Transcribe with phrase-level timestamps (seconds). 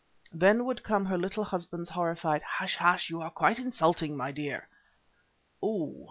[0.33, 2.77] Then would come her little husband's horrified "Hush!
[2.77, 3.11] hush!
[3.11, 4.67] you are quite insulting, my dear."
[5.61, 5.97] Oh!